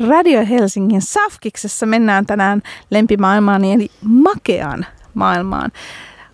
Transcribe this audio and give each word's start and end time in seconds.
Radio 0.00 0.46
Helsingin 0.46 1.02
Safkiksessa 1.02 1.86
mennään 1.86 2.26
tänään 2.26 2.62
lempimaailmaan 2.90 3.64
eli 3.64 3.90
makean 4.02 4.86
maailmaan. 5.14 5.72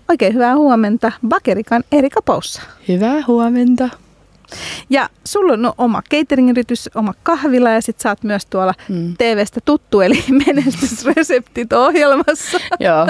Oikein 0.09 0.35
hyvää 0.35 0.57
huomenta 0.57 1.13
Bakerikan 1.29 1.85
Erika 1.93 2.23
Poussa. 2.23 2.63
Hyvää 2.89 3.23
huomenta. 3.27 3.89
Ja 4.91 5.09
sulla 5.25 5.53
on 5.53 5.63
no, 5.63 5.75
oma 5.79 6.03
catering-yritys, 6.11 6.91
oma 6.95 7.15
kahvila 7.23 7.71
ja 7.71 7.81
sit 7.81 8.01
sä 8.01 8.09
oot 8.09 8.25
myös 8.25 8.47
tuolla 8.47 8.75
mm. 8.89 9.15
TVstä 9.19 9.61
tuttu, 9.65 10.01
eli 10.01 10.25
menestysreseptit 10.47 11.73
ohjelmassa. 11.73 12.59
Joo. 12.81 13.07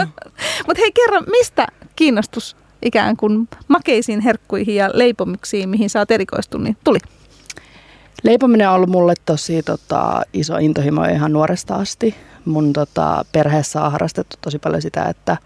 Mutta 0.67 0.81
hei 0.81 0.93
kerro, 0.93 1.21
mistä 1.21 1.67
kiinnostus 1.97 2.57
ikään 2.83 3.17
kuin 3.17 3.49
makeisiin 3.69 4.21
herkkuihin 4.21 4.75
ja 4.75 4.91
leipomuksiin, 4.95 5.69
mihin 5.69 5.91
sä 5.91 5.99
oot 5.99 6.11
erikoistunut, 6.11 6.65
niin 6.65 6.77
tuli? 6.85 6.99
Leipominen 8.23 8.69
on 8.69 8.75
ollut 8.75 8.91
mulle 8.91 9.15
tosi 9.27 9.63
tota, 9.63 10.23
iso 10.33 10.57
intohimo 10.57 11.05
ihan 11.05 11.33
nuoresta 11.33 11.75
asti. 11.75 12.15
Mun 12.45 12.73
tota, 12.73 13.25
perheessä 13.33 13.83
on 13.83 13.93
harrastettu 13.93 14.37
tosi 14.41 14.59
paljon 14.59 14.83
sitä, 14.83 15.05
että 15.05 15.37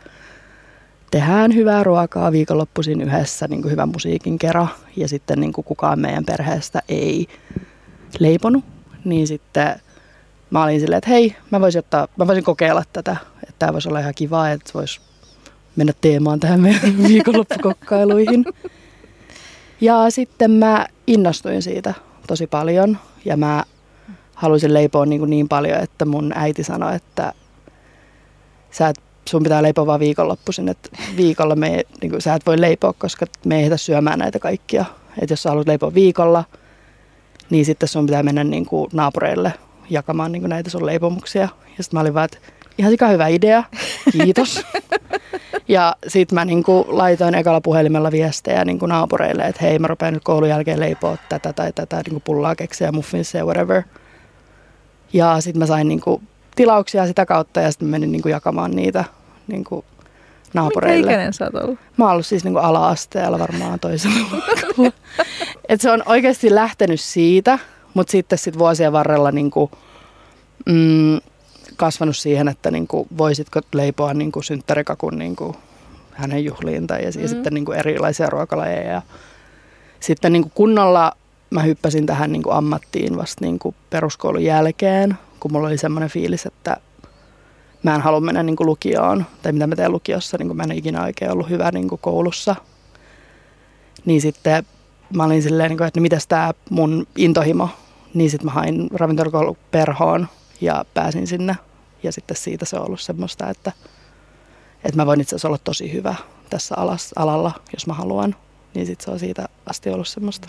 tehdään 1.11 1.55
hyvää 1.55 1.85
ruokaa 1.85 2.33
viikonloppuisin 2.33 3.01
yhdessä 3.01 3.49
niin 3.49 3.63
kuin 3.63 3.73
hyvän 3.73 3.89
musiikin 3.89 4.39
kera 4.39 4.67
ja 4.97 5.09
sitten 5.09 5.41
niin 5.41 5.53
kuin 5.53 5.65
kukaan 5.65 6.01
meidän 6.01 6.25
perheestä 6.25 6.83
ei 6.89 7.27
leiponut, 8.19 8.65
niin 9.05 9.27
sitten 9.27 9.81
mä 10.51 10.63
olin 10.63 10.81
silleen, 10.81 10.99
että 10.99 11.11
hei, 11.11 11.37
mä 11.51 11.61
voisin, 11.61 11.79
ottaa, 11.79 12.09
mä 12.17 12.27
voisin 12.27 12.45
kokeilla 12.45 12.83
tätä, 12.93 13.17
että 13.43 13.55
tämä 13.59 13.73
voisi 13.73 13.89
olla 13.89 14.01
ihan 14.01 14.15
kiva, 14.17 14.49
että 14.49 14.71
voisi 14.75 15.01
mennä 15.77 15.93
teemaan 16.01 16.41
tähän 16.41 16.61
meidän 16.61 17.03
viikonloppukokkailuihin. 17.09 18.45
Ja 19.81 20.11
sitten 20.11 20.51
mä 20.51 20.87
innostuin 21.07 21.63
siitä 21.63 21.95
tosi 22.33 22.47
paljon 22.47 22.99
ja 23.25 23.37
mä 23.37 23.65
halusin 24.35 24.75
leipoa 24.75 25.07
niin, 25.07 25.19
kuin 25.19 25.31
niin 25.31 25.49
paljon, 25.49 25.81
että 25.81 26.05
mun 26.05 26.33
äiti 26.35 26.65
sanoi, 26.65 26.97
että 26.97 27.33
sä 28.71 28.89
et, 28.89 29.01
sun 29.29 29.43
pitää 29.43 29.63
leipoa 29.63 29.87
vaan 29.87 30.01
viikonloppuisin, 30.01 30.69
että 30.69 30.89
viikolla 31.17 31.57
me, 31.57 31.85
niin 32.01 32.11
kuin, 32.11 32.23
sä 32.23 32.35
et 32.35 32.47
voi 32.47 32.61
leipoa, 32.61 32.93
koska 32.93 33.27
me 33.45 33.55
ei 33.55 33.61
ehditä 33.61 33.77
syömään 33.77 34.19
näitä 34.19 34.39
kaikkia. 34.39 34.85
Että 35.23 35.33
jos 35.33 35.43
sä 35.43 35.49
haluat 35.49 35.67
leipoa 35.67 35.95
viikolla, 35.95 36.45
niin 37.51 37.65
sitten 37.65 37.89
sun 37.89 38.07
pitää 38.07 38.23
mennä 38.23 38.45
niin 38.45 38.67
kuin 38.67 38.91
naapureille 38.93 39.53
jakamaan 39.91 40.33
niin 40.33 40.43
kuin 40.43 40.51
näitä 40.51 40.71
sun 40.71 40.87
leipomuksia. 40.87 41.49
Ja 41.79 41.85
sitten 41.85 41.99
mä 41.99 42.01
olin 42.01 42.15
vaan, 42.15 42.25
että 42.25 42.39
ihan 42.79 42.91
sika 42.91 43.09
hyvä 43.09 43.27
idea, 43.27 43.65
kiitos. 44.13 44.65
ja 45.69 45.97
sitten 46.09 46.35
mä 46.35 46.45
niinku 46.45 46.85
laitoin 46.89 47.35
ekalla 47.35 47.61
puhelimella 47.61 48.11
viestejä 48.11 48.65
niinku 48.65 48.87
naapureille, 48.87 49.43
että 49.43 49.65
hei 49.65 49.79
mä 49.79 49.87
rupean 49.87 50.15
nyt 50.15 50.25
koulun 50.25 50.49
jälkeen 50.49 50.81
leipoa 50.81 51.17
tätä 51.29 51.53
tai 51.53 51.73
tätä 51.73 52.03
niinku 52.07 52.21
pullaa 52.25 52.55
keksiä, 52.55 52.93
muffinsia 52.93 53.41
ja 53.41 53.45
whatever. 53.45 53.83
Ja 55.13 55.41
sitten 55.41 55.59
mä 55.59 55.67
sain 55.67 55.89
niinku 55.89 56.23
tilauksia 56.55 57.07
sitä 57.07 57.27
kautta 57.27 57.61
ja 57.61 57.73
sitten 57.73 57.89
menin 57.89 58.13
niinku 58.13 58.29
jakamaan 58.29 58.71
niitä 58.71 59.05
niinku 59.47 59.85
naapureille. 60.55 60.97
Mikä 60.97 61.11
ikäinen 61.11 61.33
sä 61.33 61.45
oot 61.45 61.55
ollut? 61.55 61.79
Mä 61.97 62.05
oon 62.05 62.13
ollut 62.13 62.27
siis 62.27 62.45
niinku 62.45 62.59
ala-asteella 62.59 63.39
varmaan 63.39 63.81
toisella 63.81 64.43
Et 65.69 65.81
se 65.81 65.91
on 65.91 66.03
oikeasti 66.07 66.55
lähtenyt 66.55 67.01
siitä, 67.01 67.59
mutta 67.95 68.11
sitten 68.11 68.39
sit 68.39 68.59
vuosien 68.59 68.93
varrella 68.93 69.33
niinku, 69.33 69.71
mm, 70.67 71.21
kasvanut 71.83 72.17
siihen, 72.17 72.49
että 72.49 72.71
niin 72.71 72.87
kuin, 72.87 73.09
voisitko 73.19 73.61
leipoa 73.75 74.15
niin 74.15 74.33
kuin 74.33 74.45
synttärikakun 74.45 75.19
niin 75.19 75.37
kuin 75.37 75.57
hänen 76.13 76.45
juhliin 76.45 76.87
tai 76.87 77.05
ja 77.05 77.11
mm. 77.11 77.29
sitten 77.29 77.55
niin 77.55 77.65
kuin 77.65 77.79
erilaisia 77.79 78.31
ruokalajeja. 78.31 78.93
Ja 78.93 79.03
sitten 80.01 80.33
niin 80.33 80.43
kuin 80.43 80.53
kunnolla 80.55 81.13
mä 81.51 81.63
hyppäsin 81.63 82.07
tähän 82.07 82.33
niin 82.33 82.43
kuin 82.43 82.57
ammattiin 82.57 83.17
vasta 83.17 83.45
niin 83.45 83.59
kuin 83.59 83.75
peruskoulun 83.91 84.45
jälkeen, 84.45 85.19
kun 85.41 85.53
mulla 85.53 85.69
oli 85.69 85.79
semmoinen 85.79 86.11
fiilis, 86.11 86.47
että 86.47 86.77
mä 87.83 87.95
en 87.95 88.01
halua 88.01 88.21
mennä 88.21 88.43
niin 88.43 88.57
kuin 88.57 88.67
lukioon, 88.67 89.27
tai 89.43 89.53
mitä 89.53 89.67
mä 89.67 89.77
teen 89.77 89.93
lukiossa, 89.93 90.39
niin 90.39 90.49
kuin 90.49 90.57
mä 90.57 90.63
en 90.63 90.73
ikinä 90.73 91.05
oikein 91.05 91.31
ollut 91.31 91.51
hyvä 91.51 91.71
niin 91.71 91.89
kuin 91.89 92.01
koulussa. 92.01 92.57
Niin 94.05 94.21
sitten 94.21 94.67
mä 95.17 95.25
olin 95.25 95.43
silleen, 95.43 95.69
niin 95.69 95.79
kuin, 95.79 95.89
että 95.89 96.01
no 96.01 96.03
mitäs 96.03 96.27
tämä 96.27 96.53
mun 96.71 97.07
intohimo, 97.17 97.69
niin 98.15 98.31
sitten 98.31 98.47
mä 98.47 98.53
hain 98.53 98.89
ravintolakoulu 98.95 99.57
perhoon 99.71 100.29
ja 100.61 100.85
pääsin 100.95 101.27
sinne. 101.27 101.57
Ja 102.03 102.13
sitten 102.13 102.37
siitä 102.37 102.65
se 102.65 102.77
on 102.77 102.87
ollut 102.87 103.01
semmoista, 103.01 103.51
että, 103.51 103.73
että 104.85 104.97
mä 104.97 105.07
voin 105.07 105.21
itse 105.21 105.37
asiassa 105.37 105.49
olla 105.49 105.59
tosi 105.59 105.93
hyvä 105.93 106.15
tässä 106.51 106.75
alas, 106.79 107.13
alalla, 107.17 107.53
jos 107.73 107.87
mä 107.87 107.95
haluan. 107.95 108.37
Niin 108.75 108.87
sitten 108.87 109.05
se 109.05 109.11
on 109.11 109.19
siitä 109.19 109.49
asti 109.67 109.91
ollut 109.91 110.09
semmoista. 110.09 110.49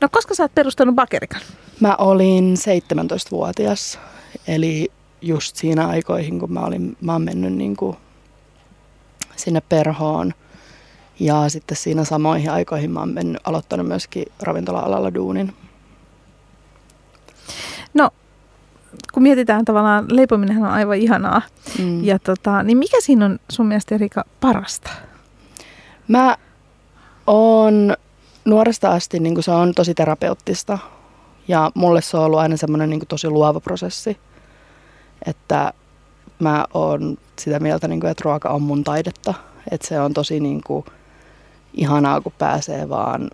No 0.00 0.08
koska 0.12 0.34
sä 0.34 0.42
oot 0.42 0.54
perustanut 0.54 0.94
Bakerikan? 0.94 1.40
Mä 1.80 1.96
olin 1.98 2.54
17-vuotias, 2.56 3.98
eli 4.46 4.92
just 5.22 5.56
siinä 5.56 5.86
aikoihin, 5.88 6.40
kun 6.40 6.52
mä, 6.52 6.60
olin, 6.60 6.96
mä 7.00 7.12
oon 7.12 7.22
mennyt 7.22 7.52
niin 7.52 7.76
kuin 7.76 7.96
sinne 9.36 9.60
perhoon. 9.60 10.34
Ja 11.20 11.48
sitten 11.48 11.76
siinä 11.76 12.04
samoihin 12.04 12.50
aikoihin 12.50 12.90
mä 12.90 13.00
oon 13.00 13.14
mennyt, 13.14 13.42
aloittanut 13.44 13.88
myöskin 13.88 14.24
ravintola-alalla 14.42 15.14
duunin. 15.14 15.54
No 17.94 18.10
kun 19.12 19.22
mietitään 19.22 19.64
tavallaan, 19.64 20.04
leipominen 20.08 20.58
on 20.58 20.70
aivan 20.70 20.96
ihanaa. 20.96 21.42
Mm. 21.78 22.04
Ja 22.04 22.18
tota, 22.18 22.62
niin 22.62 22.78
mikä 22.78 22.96
siinä 23.00 23.24
on 23.24 23.38
sun 23.48 23.66
mielestä 23.66 23.94
Erika 23.94 24.24
parasta? 24.40 24.90
Mä 26.08 26.36
oon 27.26 27.96
nuoresta 28.44 28.90
asti, 28.90 29.20
niin 29.20 29.42
se 29.42 29.50
on 29.50 29.74
tosi 29.74 29.94
terapeuttista. 29.94 30.78
Ja 31.48 31.70
mulle 31.74 32.02
se 32.02 32.16
on 32.16 32.24
ollut 32.24 32.38
aina 32.38 32.56
semmoinen 32.56 32.90
niin 32.90 33.00
tosi 33.08 33.28
luova 33.28 33.60
prosessi. 33.60 34.18
Että 35.26 35.72
mä 36.38 36.64
oon 36.74 37.18
sitä 37.38 37.60
mieltä, 37.60 37.88
niin 37.88 38.00
kuin, 38.00 38.10
että 38.10 38.22
ruoka 38.24 38.48
on 38.48 38.62
mun 38.62 38.84
taidetta. 38.84 39.34
Että 39.70 39.86
se 39.86 40.00
on 40.00 40.14
tosi 40.14 40.40
niin 40.40 40.60
kuin, 40.66 40.84
ihanaa, 41.74 42.20
kun 42.20 42.32
pääsee 42.38 42.88
vaan 42.88 43.30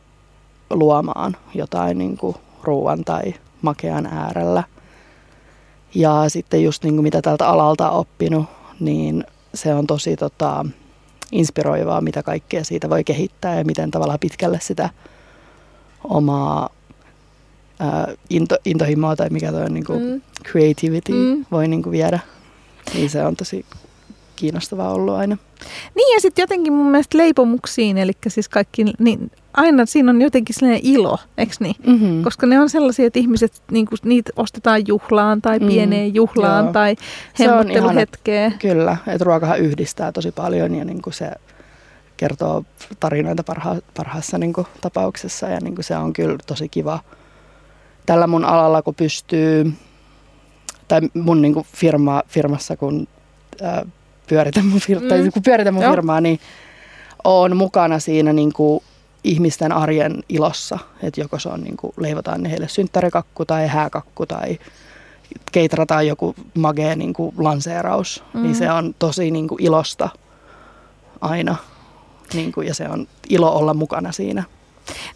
luomaan 0.71 1.37
jotain 1.55 1.99
niin 1.99 2.17
kuin, 2.17 2.37
ruoan 2.63 3.05
tai 3.05 3.35
makean 3.63 4.07
äärellä– 4.07 4.63
ja 5.95 6.29
sitten 6.29 6.65
just 6.65 6.85
niin 6.85 6.95
kuin 6.95 7.03
mitä 7.03 7.23
tältä 7.23 7.49
alalta 7.49 7.91
on 7.91 7.99
oppinut, 8.01 8.47
niin 8.81 9.25
se 9.55 9.75
on 9.75 9.87
tosi 9.87 10.17
tota, 10.17 10.67
inspiroivaa, 11.33 12.01
mitä 12.01 12.23
kaikkea 12.23 12.65
siitä 12.65 12.91
voi 12.91 13.05
kehittää 13.05 13.59
ja 13.59 13.65
miten 13.65 13.91
tavallaan 13.91 14.19
pitkälle 14.19 14.59
sitä 14.63 14.91
omaa 16.05 16.71
ää, 17.79 18.13
into, 18.31 18.57
intohimoa 18.65 19.17
tai 19.17 19.31
mikä 19.31 19.53
toi 19.53 19.63
on 19.63 19.75
niin 19.75 19.85
kuin 19.85 20.03
mm. 20.03 20.23
creativity 20.45 21.13
mm. 21.13 21.47
voi 21.51 21.69
niin 21.69 21.83
kuin 21.83 21.93
viedä. 21.93 22.19
Niin 22.95 23.11
se 23.11 23.25
on 23.25 23.37
tosi 23.37 23.67
kiinnostavaa 24.37 24.93
ollut 24.93 25.15
aina. 25.15 25.37
Niin 25.95 26.15
ja 26.15 26.21
sitten 26.21 26.43
jotenkin 26.43 26.73
mun 26.73 26.91
mielestä 26.91 27.19
leipomuksiin, 27.19 27.99
eli 27.99 28.13
siis 28.29 28.49
kaikki, 28.49 28.85
niin 28.99 29.31
aina 29.55 29.87
siinä 29.87 30.11
on 30.11 30.23
jotenkin 30.23 30.55
sellainen 30.55 30.81
ilo, 30.87 31.19
eikö 31.39 31.55
niin? 31.61 31.75
Mm-hmm. 31.87 32.23
Koska 32.23 32.47
ne 32.47 32.61
on 32.61 32.71
sellaisia, 32.71 33.07
että 33.07 33.19
ihmiset, 33.19 33.63
niin 33.71 33.87
kuin, 33.87 33.99
niitä 34.05 34.33
ostetaan 34.37 34.83
juhlaan 34.89 35.43
tai 35.43 35.59
mm, 35.59 35.67
pieneen 35.67 36.15
juhlaan 36.15 36.65
Joo. 36.65 36.73
tai 36.73 36.97
hemmotteluhetkeen. 37.39 38.55
Kyllä, 38.59 38.97
että 39.07 39.25
ruokahan 39.25 39.61
yhdistää 39.61 40.13
tosi 40.13 40.33
paljon 40.33 40.75
ja 40.75 40.85
niin 40.85 41.03
kuin 41.03 41.15
se 41.15 41.31
kertoo 42.17 42.65
tarinoita 43.01 43.43
parha, 43.43 43.77
parhaassa 43.97 44.39
niin 44.39 44.53
kuin, 44.53 44.67
tapauksessa 44.81 45.49
ja 45.49 45.61
niin 45.61 45.75
kuin 45.75 45.85
se 45.85 45.97
on 45.97 46.13
kyllä 46.13 46.39
tosi 46.47 46.69
kiva. 46.69 47.01
Tällä 48.07 48.27
mun 48.27 48.45
alalla, 48.45 48.83
kun 48.83 48.95
pystyy, 48.95 49.73
tai 50.89 51.01
mun 51.15 51.43
niin 51.43 51.55
kuin 51.55 51.67
firma, 51.77 52.23
firmassa, 52.29 52.77
kun 52.77 53.09
ää, 53.63 53.87
pyöritän 54.27 54.67
mun, 54.67 54.81
fir- 54.81 55.03
mm. 55.03 55.09
tai 55.09 55.31
kun 55.33 55.43
pyöritän 55.43 55.75
mun 55.75 55.85
firmaa, 55.91 56.21
niin 56.21 56.41
on 57.25 57.57
mukana 57.57 57.99
siinä 57.99 58.33
niin 58.33 58.53
kuin 58.53 58.81
ihmisten 59.25 59.73
arjen 59.73 60.23
ilossa. 60.29 60.79
Että 61.03 61.21
joko 61.21 61.39
se 61.39 61.49
on 61.49 61.61
niin 61.61 61.77
kuin, 61.77 61.93
leivotaan 61.97 62.43
ne 62.43 62.51
heille 62.51 62.69
synttärikakku 62.69 63.45
tai 63.45 63.67
hääkakku 63.67 64.27
tai 64.27 64.59
keitrataan 65.53 66.07
joku 66.07 66.35
magee 66.55 66.97
niin 66.97 67.13
kuin 67.13 67.35
lanseeraus, 67.39 68.25
mm. 68.35 68.43
niin 68.43 68.55
se 68.55 68.71
on 68.71 68.95
tosi 68.99 69.31
niin 69.31 69.49
kuin 69.49 69.63
ilosta 69.63 70.09
aina. 71.21 71.57
Niin 72.35 72.53
kuin, 72.53 72.67
ja 72.67 72.75
se 72.75 72.89
on 72.89 73.07
ilo 73.29 73.53
olla 73.53 73.75
mukana 73.75 74.13
siinä. 74.13 74.45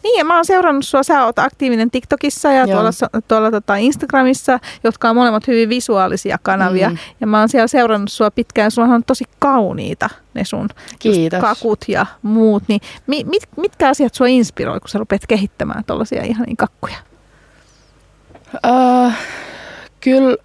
Niin, 0.03 0.19
ja 0.19 0.25
mä 0.25 0.35
oon 0.35 0.44
seurannut 0.44 0.85
sua, 0.85 1.03
sä 1.03 1.25
oot 1.25 1.38
aktiivinen 1.38 1.91
TikTokissa 1.91 2.53
ja 2.53 2.65
Joo. 2.65 2.67
tuolla, 2.67 3.20
tuolla 3.29 3.50
tota 3.50 3.76
Instagramissa, 3.76 4.59
jotka 4.85 5.11
on 5.11 5.17
molemmat 5.17 5.47
hyvin 5.47 5.69
visuaalisia 5.69 6.38
kanavia. 6.43 6.91
Mm. 6.91 6.99
Ja 7.20 7.26
mä 7.26 7.38
oon 7.38 7.49
siellä 7.49 7.67
seurannut 7.67 8.12
sua 8.12 8.31
pitkään, 8.31 8.70
sulla 8.70 8.88
on 8.88 9.05
tosi 9.05 9.25
kauniita 9.38 10.11
ne 10.35 10.44
sun 10.44 10.69
kakut 11.41 11.85
ja 11.88 12.06
muut. 12.23 12.62
Niin 12.69 12.81
mit, 13.06 13.26
mit, 13.26 13.43
mitkä 13.56 13.88
asiat 13.88 14.15
sua 14.15 14.26
inspiroi, 14.26 14.81
kun 14.81 14.88
sä 14.88 14.99
rupeat 14.99 15.26
kehittämään 15.29 15.85
tuollaisia 15.85 16.25
ihania 16.25 16.55
kakkuja? 16.59 16.97
Uh, 18.67 19.12
kyllä 20.00 20.37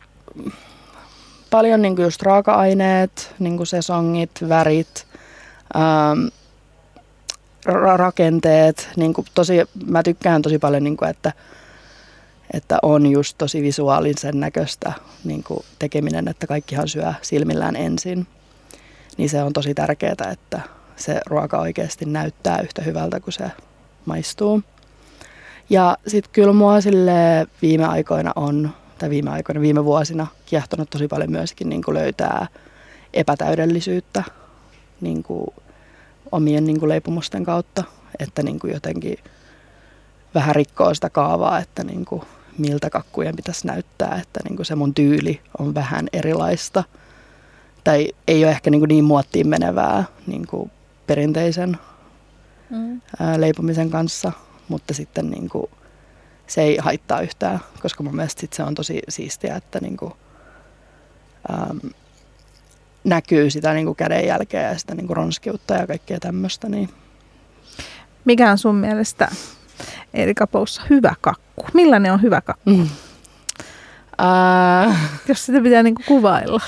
paljon 1.50 1.82
niin 1.82 1.96
just 2.02 2.22
raaka-aineet, 2.22 3.36
niin 3.40 3.66
sesongit, 3.66 4.32
värit. 4.50 5.08
Um, 7.70 7.76
rakenteet. 7.96 8.90
Niin 8.96 9.14
kuin 9.14 9.28
tosi, 9.34 9.54
mä 9.86 10.04
tykkään 10.04 10.42
tosi 10.42 10.60
paljon, 10.60 10.84
niin 10.84 10.98
kuin, 10.98 11.10
että, 11.10 11.34
että 12.54 12.80
on 12.82 13.06
just 13.06 13.38
tosi 13.38 13.62
visuaalisen 13.62 14.40
näköistä 14.40 14.94
niin 15.24 15.44
kuin 15.44 15.60
tekeminen, 15.80 16.28
että 16.28 16.48
kaikkihan 16.48 16.88
syö 16.88 17.14
silmillään 17.22 17.76
ensin. 17.76 18.28
Niin 19.18 19.30
se 19.30 19.44
on 19.44 19.54
tosi 19.54 19.74
tärkeää, 19.74 20.32
että 20.32 20.62
se 20.96 21.22
ruoka 21.26 21.60
oikeasti 21.60 22.06
näyttää 22.06 22.60
yhtä 22.62 22.82
hyvältä 22.82 23.20
kuin 23.20 23.34
se 23.34 23.52
maistuu. 24.06 24.62
Ja 25.70 25.98
sitten 26.08 26.32
kyllä 26.32 26.54
mua 26.54 26.82
sille 26.82 27.48
viime 27.62 27.86
aikoina 27.86 28.32
on, 28.36 28.70
tai 28.98 29.10
viime 29.10 29.32
aikoina, 29.32 29.62
viime 29.62 29.86
vuosina 29.86 30.28
kiehtonut 30.46 30.90
tosi 30.90 31.08
paljon 31.08 31.32
myöskin 31.32 31.70
niin 31.70 31.84
kuin 31.84 31.96
löytää 31.96 32.48
epätäydellisyyttä 33.14 34.24
niin 35.02 35.24
kuin 35.24 35.48
omien 36.34 36.66
niin 36.66 36.80
kuin 36.80 36.90
leipumusten 36.90 37.44
kautta, 37.44 37.84
että 38.20 38.44
niin 38.44 38.60
kuin 38.60 38.74
jotenkin 38.74 39.18
vähän 40.36 40.56
rikkoo 40.56 40.94
sitä 40.94 41.10
kaavaa, 41.10 41.60
että 41.60 41.84
niin 41.84 42.06
kuin 42.06 42.22
miltä 42.58 42.90
kakkujen 42.90 43.36
pitäisi 43.36 43.68
näyttää, 43.68 44.20
että 44.22 44.40
niin 44.44 44.56
kuin 44.56 44.66
se 44.66 44.76
mun 44.76 44.94
tyyli 44.94 45.42
on 45.60 45.74
vähän 45.74 46.08
erilaista. 46.14 46.84
Tai 47.84 48.08
ei 48.28 48.44
ole 48.44 48.52
ehkä 48.52 48.70
niin, 48.70 48.82
kuin 48.82 48.88
niin 48.88 49.04
muottiin 49.04 49.48
menevää 49.48 50.04
niin 50.28 50.48
kuin 50.48 50.72
perinteisen 51.08 51.78
mm. 52.70 53.02
ää, 53.20 53.42
leipomisen 53.42 53.90
kanssa, 53.90 54.32
mutta 54.68 54.94
sitten 54.94 55.30
niin 55.30 55.50
kuin, 55.50 55.72
se 56.48 56.62
ei 56.62 56.78
haittaa 56.78 57.22
yhtään, 57.22 57.60
koska 57.82 58.04
mun 58.04 58.16
mielestä 58.16 58.42
sit 58.42 58.54
se 58.54 58.64
on 58.64 58.76
tosi 58.76 59.02
siistiä, 59.10 59.56
että 59.56 59.80
niin 59.80 59.98
kuin, 59.98 60.14
äm, 61.52 61.80
näkyy 63.04 63.50
sitä 63.50 63.74
niin 63.74 63.86
kuin 63.86 63.96
kädenjälkeä 63.96 64.62
ja 64.62 64.78
sitä 64.78 64.96
niin 64.96 65.08
kuin 65.08 65.18
ronskiutta 65.18 65.74
ja 65.74 65.88
kaikkea 65.88 66.20
tämmöistä. 66.20 66.70
Niin. 66.70 66.90
Mikä 68.26 68.52
on 68.52 68.58
sun 68.58 68.76
mielestä 68.76 69.28
Erika 70.14 70.48
Poussa 70.48 70.82
hyvä 70.90 71.16
kakku? 71.22 71.66
Millainen 71.74 72.14
on 72.14 72.22
hyvä 72.22 72.42
kakku? 72.42 72.70
Mm. 72.70 72.82
Uh, 72.82 72.88
Jos 75.28 75.46
sitä 75.46 75.62
pitää 75.62 75.84
niin 75.84 75.96
kuin 75.96 76.06
kuvailla. 76.06 76.62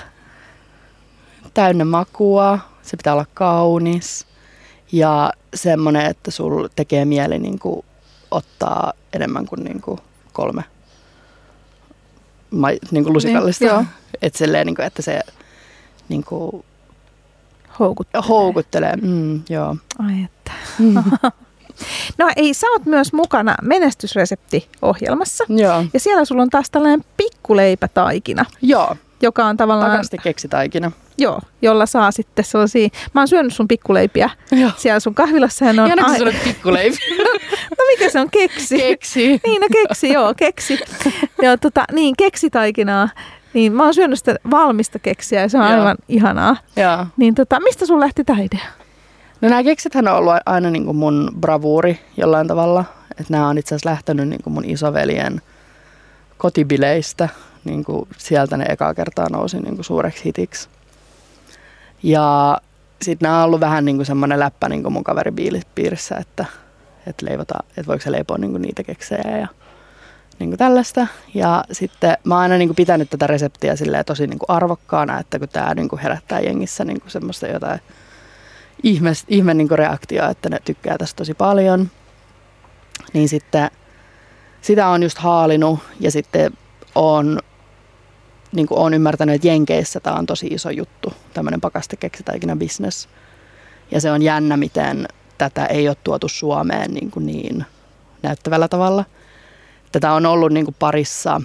Täynnä 1.53 1.85
makua, 1.85 2.59
se 2.81 2.97
pitää 2.97 3.13
olla 3.13 3.25
kaunis 3.33 4.27
ja 4.91 5.33
semmoinen, 5.53 6.05
että 6.05 6.31
sul 6.31 6.67
tekee 6.75 7.05
mieli 7.05 7.39
niin 7.39 7.59
kuin 7.59 7.85
ottaa 8.31 8.93
enemmän 9.13 9.45
kuin, 9.45 9.63
niin 9.63 9.81
kuin 9.81 9.99
kolme 10.33 10.63
niin 12.91 13.03
kuin 13.03 13.13
lusikallista. 13.13 13.77
Niin, 13.77 13.87
Et 14.21 14.35
silleen, 14.35 14.65
niin 14.65 14.75
kuin, 14.75 14.85
että 14.85 15.01
se 15.01 15.21
niin 16.09 16.23
kuin, 16.23 16.65
houkuttelee. 17.79 18.27
houkuttelee. 18.27 18.95
Mm, 18.95 19.41
joo. 19.49 19.75
Ai 19.99 20.23
että. 20.23 20.51
Mm. 20.79 21.03
No 22.17 22.29
ei, 22.35 22.53
sä 22.53 22.67
oot 22.67 22.85
myös 22.85 23.13
mukana 23.13 23.55
menestysresepti-ohjelmassa. 23.61 25.43
Joo. 25.49 25.85
Ja 25.93 25.99
siellä 25.99 26.25
sulla 26.25 26.41
on 26.41 26.49
taas 26.49 26.69
tällainen 26.69 27.05
pikkuleipätaikina. 27.17 28.45
Joo. 28.61 28.95
Joka 29.21 29.45
on 29.45 29.57
tavallaan... 29.57 29.91
Takasti 29.91 30.17
keksitaikina. 30.17 30.91
Joo, 31.17 31.41
jolla 31.61 31.85
saa 31.85 32.11
sitten 32.11 32.45
sellaisia... 32.45 32.89
Mä 33.13 33.21
oon 33.21 33.27
syönyt 33.27 33.53
sun 33.53 33.67
pikkuleipiä 33.67 34.29
Joo. 34.51 34.71
siellä 34.77 34.99
sun 34.99 35.15
kahvilassa. 35.15 35.65
Ja 35.65 35.83
on... 35.83 36.03
Ai... 36.03 36.17
sulle 36.17 36.35
pikkuleipi? 36.43 36.97
no 37.77 37.85
mikä 37.87 38.09
se 38.09 38.19
on? 38.19 38.29
Keksi. 38.29 38.77
Keksi. 38.77 39.41
niin, 39.45 39.61
no 39.61 39.67
keksi, 39.71 40.13
joo, 40.13 40.33
keksi. 40.33 40.79
ja 41.43 41.57
tota, 41.57 41.83
niin, 41.91 42.15
keksitaikinaa. 42.17 43.09
Niin, 43.55 43.73
mä 43.73 43.83
oon 43.83 43.93
syönyt 43.93 44.19
sitä 44.19 44.35
valmista 44.51 44.99
keksiä 44.99 45.41
ja 45.41 45.49
se 45.49 45.57
on 45.57 45.63
joo. 45.63 45.79
aivan 45.79 45.97
ihanaa. 46.07 46.57
Joo. 46.75 47.05
Niin 47.17 47.35
tota, 47.35 47.59
mistä 47.59 47.85
sun 47.85 47.99
lähti 47.99 48.23
tämä 48.23 48.41
idea? 48.41 48.65
No 49.41 49.49
nämä 49.49 49.63
keksithän 49.63 50.07
on 50.07 50.15
ollut 50.15 50.33
aina 50.45 50.69
niin 50.69 50.85
kuin 50.85 50.97
mun 50.97 51.31
bravuuri 51.39 51.99
jollain 52.17 52.47
tavalla. 52.47 52.85
Että 53.11 53.33
nämä 53.33 53.47
on 53.47 53.57
itse 53.57 53.75
asiassa 53.75 53.89
lähtenyt 53.89 54.27
niin 54.27 54.43
kuin 54.43 54.53
mun 54.53 54.65
isoveljen 54.65 55.41
kotibileistä. 56.37 57.29
Niin 57.63 57.83
kuin 57.83 58.07
sieltä 58.17 58.57
ne 58.57 58.65
ekaa 58.69 58.93
kertaa 58.93 59.29
nousi 59.31 59.59
niin 59.59 59.75
kuin 59.75 59.85
suureksi 59.85 60.25
hitiksi. 60.25 60.69
Ja 62.03 62.57
sitten 63.01 63.25
nämä 63.27 63.39
on 63.39 63.45
ollut 63.45 63.59
vähän 63.59 63.85
niin 63.85 63.95
kuin 63.95 64.05
semmoinen 64.05 64.39
läppä 64.39 64.69
niin 64.69 64.83
kuin 64.83 64.93
mun 64.93 65.03
kaveripiirissä, 65.03 66.15
että, 66.15 66.45
että, 67.07 67.25
leivotaan, 67.29 67.65
että 67.69 67.87
voiko 67.87 68.03
se 68.03 68.11
leipoa 68.11 68.37
niin 68.37 68.51
kuin 68.51 68.61
niitä 68.61 68.83
keksejä 68.83 69.37
ja 69.37 69.47
niin 70.39 70.49
kuin 70.49 70.57
tällaista. 70.57 71.07
Ja 71.33 71.63
sitten 71.71 72.17
mä 72.23 72.35
oon 72.35 72.41
aina 72.41 72.57
niin 72.57 72.67
kuin 72.67 72.75
pitänyt 72.75 73.09
tätä 73.09 73.27
reseptiä 73.27 73.75
tosi 74.03 74.27
niin 74.27 74.39
kuin 74.39 74.49
arvokkaana, 74.49 75.19
että 75.19 75.39
kun 75.39 75.49
tämä 75.49 75.73
niin 75.73 75.89
kuin 75.89 75.99
herättää 75.99 76.39
jengissä 76.39 76.85
niin 76.85 77.01
kuin 77.01 77.11
semmoista 77.11 77.47
jotain– 77.47 77.79
ihme, 78.83 79.11
ihme 79.27 79.53
niin 79.53 79.71
reaktio, 79.71 80.29
että 80.29 80.49
ne 80.49 80.59
tykkää 80.65 80.97
tästä 80.97 81.17
tosi 81.17 81.33
paljon. 81.33 81.89
Niin 83.13 83.29
sitten 83.29 83.71
sitä 84.61 84.87
on 84.87 85.03
just 85.03 85.17
haalinut 85.17 85.79
ja 85.99 86.11
sitten 86.11 86.53
on, 86.95 87.39
niin 88.51 88.67
kuin 88.67 88.79
on 88.79 88.93
ymmärtänyt, 88.93 89.35
että 89.35 89.47
Jenkeissä 89.47 89.99
tämä 89.99 90.15
on 90.15 90.25
tosi 90.25 90.47
iso 90.47 90.69
juttu, 90.69 91.13
tämmöinen 91.33 91.61
ikinä 92.35 92.55
business. 92.55 93.09
Ja 93.91 94.01
se 94.01 94.11
on 94.11 94.21
jännä, 94.21 94.57
miten 94.57 95.07
tätä 95.37 95.65
ei 95.65 95.87
ole 95.87 95.97
tuotu 96.03 96.27
Suomeen 96.27 96.93
niin, 96.93 97.11
kuin 97.11 97.25
niin 97.25 97.65
näyttävällä 98.23 98.67
tavalla. 98.67 99.05
Tätä 99.95 100.13
on 100.13 100.25
ollut 100.25 100.51
niin 100.51 100.65
kuin 100.65 100.75
parissa, 100.79 101.41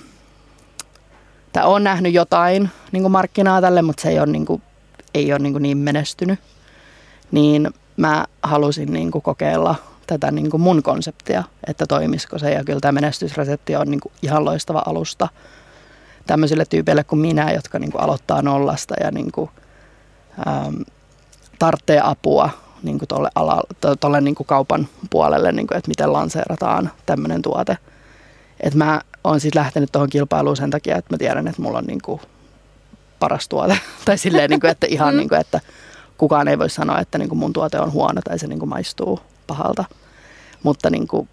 tämä 1.53 1.67
on 1.67 1.85
nähnyt 1.85 2.13
jotain 2.13 2.71
niin 2.93 3.03
kuin 3.03 3.13
markkinaa 3.13 3.61
tälle, 3.61 3.83
mutta 3.83 4.03
se 4.03 4.09
ei 4.09 4.19
ole 4.19 4.27
niin, 4.27 4.47
kuin, 4.47 4.63
ei 5.15 5.33
ole 5.33 5.39
niin, 5.39 5.53
kuin 5.53 5.63
niin 5.63 5.79
menestynyt 5.79 6.41
niin 7.31 7.71
mä 7.97 8.25
halusin 8.43 8.93
niin 8.93 9.11
kuin 9.11 9.23
kokeilla 9.23 9.75
tätä 10.07 10.31
niin 10.31 10.51
kuin 10.51 10.61
mun 10.61 10.83
konseptia, 10.83 11.45
että 11.67 11.87
toimisiko 11.87 12.39
se. 12.39 12.51
Ja 12.51 12.65
kyllä 12.65 12.81
tämä 12.81 12.93
menestysresepti 12.93 13.77
on 13.77 13.91
niin 13.91 14.01
kuin 14.01 14.13
ihan 14.23 14.45
loistava 14.45 14.83
alusta 14.87 15.29
tämmöisille 16.27 16.65
tyypeille 16.65 17.05
kuin 17.05 17.21
minä, 17.21 17.53
jotka 17.53 17.79
niin 17.79 17.93
kuin 17.93 18.03
aloittaa 18.03 18.43
nollasta 18.43 18.95
ja 19.05 19.11
niin 19.11 19.33
kuin, 19.33 19.51
äm, 20.49 20.85
tarvitsee 21.59 22.01
apua 22.05 22.51
niin 22.83 22.99
ala, 23.35 23.63
tolle 24.01 24.21
niin 24.21 24.35
kaupan 24.47 24.89
puolelle, 25.11 25.53
niin 25.53 25.67
kuin, 25.67 25.79
että 25.79 25.89
miten 25.89 26.13
lanseerataan 26.13 26.91
tämmöinen 27.07 27.43
tuote. 27.43 27.77
Et 28.61 28.75
mä 28.75 29.01
oon 29.25 29.41
siis 29.41 29.55
lähtenyt 29.55 29.93
tuohon 29.93 30.11
kilpailuun 30.11 30.57
sen 30.57 30.71
takia, 30.71 30.97
että 30.97 31.15
mä 31.15 31.19
tiedän, 31.19 31.49
että 31.49 31.63
mulla 31.63 31.79
on 31.79 31.85
niin 31.85 32.03
kuin 32.05 32.21
paras 33.19 33.49
tuote. 33.49 33.79
tai 34.05 34.19
silleen, 34.19 34.51
niin 34.51 34.61
kuin, 34.61 34.71
että 34.71 34.87
ihan 34.91 35.15
mm. 35.15 35.19
niin 35.19 35.29
kuin, 35.29 35.41
että 35.41 35.61
kukaan 36.19 36.49
ei 36.49 36.59
voi 36.59 36.71
sanoa, 36.71 37.01
että 37.01 37.19
niin 37.19 37.29
kuin 37.29 37.39
mun 37.39 37.53
tuote 37.53 37.81
on 37.81 37.93
huono 37.93 38.21
tai 38.23 38.39
se 38.39 38.47
niin 38.47 38.59
kuin 38.59 38.69
maistuu 38.69 39.21
pahalta. 39.47 39.85
Mutta 40.63 40.91
niin 40.91 41.09
kuin, 41.09 41.29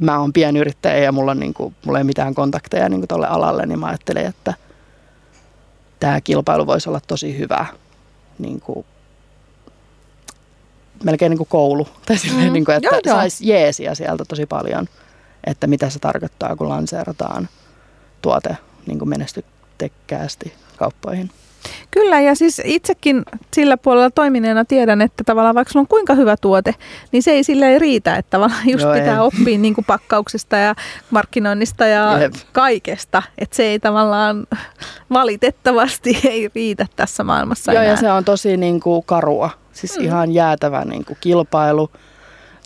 mä 0.00 0.18
oon 0.18 0.32
pienyrittäjä 0.32 0.98
ja 0.98 1.12
mulla, 1.12 1.30
on 1.30 1.40
niin 1.40 1.54
kuin, 1.54 1.74
mulla 1.84 1.98
ei 1.98 2.04
mitään 2.04 2.34
kontakteja 2.34 2.88
niin 2.88 3.08
tuolle 3.08 3.26
alalle, 3.26 3.66
niin 3.66 3.78
mä 3.78 3.86
ajattelin, 3.86 4.26
että 4.26 4.54
tämä 6.00 6.20
kilpailu 6.20 6.66
voisi 6.66 6.88
olla 6.88 7.00
tosi 7.06 7.38
hyvä 7.38 7.66
niin 8.38 8.60
kuin, 8.60 8.86
melkein 11.04 11.30
niin 11.30 11.38
kuin 11.38 11.48
koulu. 11.48 11.88
Tai 12.06 12.18
silleen, 12.18 12.46
mm. 12.46 12.52
niin 12.52 12.64
kuin, 12.64 12.76
että 12.76 13.10
saisi 13.10 13.48
jeesiä 13.48 13.94
sieltä 13.94 14.24
tosi 14.24 14.46
paljon, 14.46 14.88
että 15.46 15.66
mitä 15.66 15.90
se 15.90 15.98
tarkoittaa, 15.98 16.56
kun 16.56 16.68
lanseerataan 16.68 17.48
tuote 18.22 18.56
niin 18.86 18.98
kuin 18.98 19.08
menestytekkäästi 19.08 20.52
kauppoihin. 20.76 21.30
Kyllä, 21.90 22.20
ja 22.20 22.34
siis 22.34 22.62
itsekin 22.64 23.22
sillä 23.54 23.76
puolella 23.76 24.10
toimineena 24.10 24.64
tiedän, 24.64 25.02
että 25.02 25.24
tavallaan 25.24 25.54
vaikka 25.54 25.72
sulla 25.72 25.82
on 25.82 25.88
kuinka 25.88 26.14
hyvä 26.14 26.36
tuote, 26.36 26.74
niin 27.12 27.22
se 27.22 27.30
ei 27.30 27.44
sille 27.44 27.78
riitä, 27.78 28.16
että 28.16 28.30
tavallaan 28.30 28.68
just 28.68 28.84
Joo, 28.84 28.94
pitää 28.94 29.14
ei. 29.14 29.20
oppia 29.20 29.58
niin 29.58 29.74
kuin 29.74 29.84
pakkauksesta 29.84 30.56
ja 30.56 30.74
markkinoinnista 31.10 31.86
ja 31.86 32.18
Jep. 32.18 32.34
kaikesta. 32.52 33.22
Että 33.38 33.56
se 33.56 33.62
ei 33.62 33.78
tavallaan 33.78 34.46
valitettavasti 35.10 36.20
ei 36.30 36.50
riitä 36.54 36.86
tässä 36.96 37.24
maailmassa 37.24 37.72
Joo, 37.72 37.82
enää. 37.82 37.92
ja 37.92 37.96
se 38.00 38.12
on 38.12 38.24
tosi 38.24 38.56
niin 38.56 38.80
kuin 38.80 39.04
karua. 39.04 39.50
Siis 39.72 39.98
mm. 39.98 40.04
ihan 40.04 40.34
jäätävä 40.34 40.84
niin 40.84 41.04
kuin 41.04 41.18
kilpailu 41.20 41.90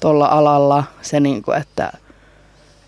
tuolla 0.00 0.26
alalla. 0.26 0.85
Se, 1.02 1.21
niin 1.21 1.43
kuin, 1.43 1.59
että, 1.59 1.93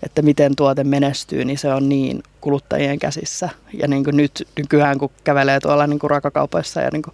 että 0.05 0.21
miten 0.21 0.55
tuote 0.55 0.83
menestyy, 0.83 1.45
niin 1.45 1.57
se 1.57 1.73
on 1.73 1.89
niin 1.89 2.23
kuluttajien 2.41 2.99
käsissä. 2.99 3.49
Ja 3.73 3.87
niin 3.87 4.03
kuin 4.03 4.17
nyt 4.17 4.47
nykyään, 4.57 4.97
kun 4.97 5.09
kävelee 5.23 5.59
tuolla 5.59 5.87
niin 5.87 5.99
kuin 5.99 6.09
ruokakaupoissa 6.09 6.81
ja 6.81 6.89
niin 6.91 7.01
kuin 7.01 7.13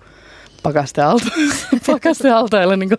pakastealtailla 1.85 2.75
niin 2.77 2.89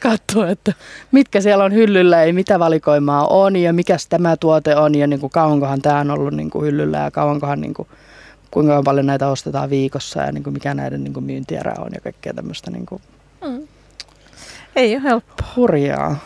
katsoo, 0.00 0.46
että 0.46 0.72
mitkä 1.12 1.40
siellä 1.40 1.64
on 1.64 1.74
hyllyllä 1.74 2.24
ja 2.24 2.34
mitä 2.34 2.58
valikoimaa 2.58 3.26
on 3.26 3.56
ja 3.56 3.72
mikä 3.72 3.96
tämä 4.08 4.36
tuote 4.36 4.76
on 4.76 4.94
ja 4.94 5.06
niin 5.06 5.20
kuin 5.20 5.30
kauankohan 5.30 5.82
tämä 5.82 6.00
on 6.00 6.10
ollut 6.10 6.34
niin 6.34 6.50
kuin 6.50 6.66
hyllyllä 6.66 6.98
ja 6.98 7.10
kauankohan 7.10 7.60
niin 7.60 7.74
kuin, 7.74 7.88
kuinka 8.50 8.82
paljon 8.82 9.06
näitä 9.06 9.28
ostetaan 9.28 9.70
viikossa 9.70 10.20
ja 10.20 10.32
niin 10.32 10.44
kuin 10.44 10.54
mikä 10.54 10.74
näiden 10.74 11.04
niin 11.04 11.14
kuin 11.14 11.24
myyntierä 11.24 11.74
on 11.78 11.90
ja 11.94 12.00
kaikkea 12.00 12.34
tämmöistä. 12.34 12.70
Niin 12.70 12.86
kuin. 12.86 13.02
Mm. 13.44 13.68
Ei 14.76 14.94
ole 14.94 15.02
helppoa. 15.02 15.48
Hurjaa. 15.56 16.16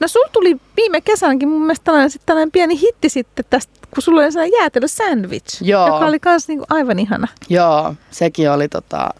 No 0.00 0.08
sul 0.08 0.24
tuli 0.32 0.56
viime 0.76 1.00
kesänäkin 1.00 1.48
mun 1.48 1.60
mielestä 1.60 1.84
tällainen, 1.84 2.10
tällainen 2.26 2.50
pieni 2.50 2.80
hitti 2.80 3.08
sitten 3.08 3.44
tästä, 3.50 3.72
kun 3.94 4.02
sulla 4.02 4.20
oli 4.20 4.32
sellainen 4.32 4.58
jäätelö 4.60 4.88
sandwich, 4.88 5.62
Joo. 5.62 5.86
joka 5.86 6.06
oli 6.06 6.18
myös 6.24 6.48
niinku 6.48 6.64
aivan 6.70 6.98
ihana. 6.98 7.28
Joo, 7.48 7.94
sekin 8.10 8.50
oli 8.50 8.68
tota, 8.68 9.10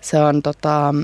se 0.00 0.18
on 0.18 0.42
tota, 0.42 0.94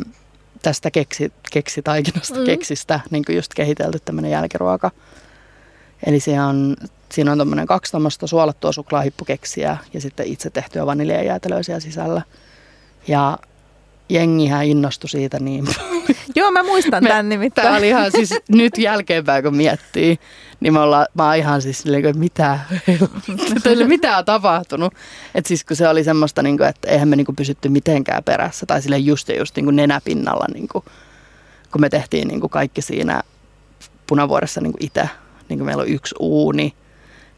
tästä 0.62 0.90
keksi, 0.90 1.32
keksitaikinasta, 1.52 2.38
mm. 2.38 2.44
keksistä 2.44 3.00
niin 3.10 3.24
kuin 3.24 3.36
just 3.36 3.54
kehitelty 3.54 3.98
tämmöinen 4.04 4.30
jälkiruoka. 4.30 4.90
Eli 6.06 6.20
se 6.20 6.40
on 6.40 6.76
siinä 7.12 7.32
on 7.32 7.38
tommonen 7.38 7.66
kaksi 7.66 7.92
tämmöistä 7.92 8.26
suolattua 8.26 8.72
suklaahippukeksiä 8.72 9.76
ja 9.92 10.00
sitten 10.00 10.26
itse 10.26 10.50
tehtyä 10.50 10.86
vaniljajäätelöä 10.86 11.62
siellä 11.62 11.80
sisällä. 11.80 12.22
Ja 13.08 13.38
jengihän 14.08 14.66
innostui 14.66 15.10
siitä 15.10 15.38
niin 15.40 15.64
Joo, 16.36 16.50
mä 16.50 16.62
muistan 16.62 17.02
tämän 17.02 17.28
nimittäin. 17.28 17.66
Tämä 17.66 17.78
oli 17.78 17.88
ihan 17.88 18.12
siis 18.12 18.34
nyt 18.48 18.78
jälkeenpäin 18.78 19.44
kun 19.44 19.56
miettii, 19.56 20.18
niin 20.60 20.72
me 20.72 20.80
ollaan, 20.80 21.06
mä 21.14 21.26
oon 21.26 21.36
ihan 21.36 21.62
siis 21.62 21.82
silleen, 21.82 22.04
että 22.04 22.18
mitä, 22.18 22.58
teille 23.62 23.84
mitä 23.84 24.18
on 24.18 24.24
tapahtunut. 24.24 24.94
Että 25.34 25.48
siis 25.48 25.64
kun 25.64 25.76
se 25.76 25.88
oli 25.88 26.04
semmoista, 26.04 26.42
niin 26.42 26.56
kuin, 26.56 26.68
että 26.68 26.90
eihän 26.90 27.08
me 27.08 27.16
niin 27.16 27.26
kuin 27.26 27.36
pysytty 27.36 27.68
mitenkään 27.68 28.24
perässä 28.24 28.66
tai 28.66 28.82
sille 28.82 28.98
just 28.98 29.28
ja 29.28 29.38
just 29.38 29.56
niin 29.56 29.64
kuin 29.64 29.76
nenäpinnalla, 29.76 30.46
niin 30.54 30.68
kuin, 30.68 30.84
kun 31.72 31.80
me 31.80 31.88
tehtiin 31.88 32.28
niin 32.28 32.40
kuin 32.40 32.50
kaikki 32.50 32.82
siinä 32.82 33.22
punavuoressa 34.06 34.60
niin 34.60 34.72
kuin 34.72 34.84
itse. 34.84 35.08
Niin 35.48 35.58
kuin 35.58 35.66
meillä 35.66 35.80
on 35.80 35.88
yksi 35.88 36.14
uuni 36.18 36.74